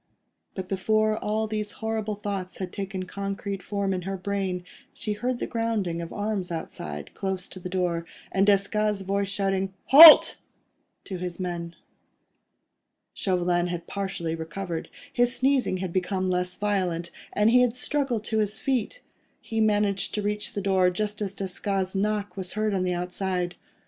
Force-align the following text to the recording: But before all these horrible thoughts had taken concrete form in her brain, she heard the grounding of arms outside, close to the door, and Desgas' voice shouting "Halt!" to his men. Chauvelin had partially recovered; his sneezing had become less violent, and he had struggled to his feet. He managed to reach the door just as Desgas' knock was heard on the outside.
But 0.55 0.67
before 0.67 1.15
all 1.19 1.45
these 1.45 1.73
horrible 1.73 2.15
thoughts 2.15 2.57
had 2.57 2.73
taken 2.73 3.03
concrete 3.03 3.61
form 3.61 3.93
in 3.93 4.01
her 4.01 4.17
brain, 4.17 4.63
she 4.95 5.13
heard 5.13 5.37
the 5.37 5.45
grounding 5.45 6.01
of 6.01 6.11
arms 6.11 6.51
outside, 6.51 7.13
close 7.13 7.47
to 7.49 7.59
the 7.59 7.69
door, 7.69 8.07
and 8.31 8.47
Desgas' 8.47 9.01
voice 9.03 9.27
shouting 9.27 9.75
"Halt!" 9.91 10.37
to 11.03 11.19
his 11.19 11.39
men. 11.39 11.75
Chauvelin 13.13 13.67
had 13.67 13.85
partially 13.85 14.33
recovered; 14.33 14.89
his 15.13 15.35
sneezing 15.35 15.77
had 15.77 15.93
become 15.93 16.31
less 16.31 16.55
violent, 16.55 17.11
and 17.33 17.51
he 17.51 17.61
had 17.61 17.75
struggled 17.75 18.23
to 18.23 18.39
his 18.39 18.57
feet. 18.57 19.03
He 19.39 19.61
managed 19.61 20.15
to 20.15 20.23
reach 20.23 20.53
the 20.53 20.61
door 20.61 20.89
just 20.89 21.21
as 21.21 21.35
Desgas' 21.35 21.93
knock 21.95 22.35
was 22.35 22.53
heard 22.53 22.73
on 22.73 22.81
the 22.81 22.95
outside. 22.95 23.53